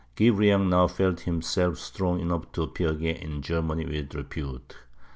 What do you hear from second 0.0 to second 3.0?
Guebriant now felt himself strong enough to appear